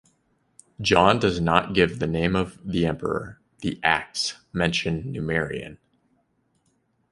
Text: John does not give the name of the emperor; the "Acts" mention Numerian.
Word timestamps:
John 0.81 1.19
does 1.19 1.39
not 1.39 1.75
give 1.75 1.99
the 1.99 2.07
name 2.07 2.35
of 2.35 2.57
the 2.65 2.87
emperor; 2.87 3.39
the 3.59 3.79
"Acts" 3.83 4.37
mention 4.51 5.11
Numerian. 5.11 5.77